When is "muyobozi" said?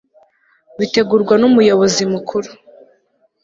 1.55-2.01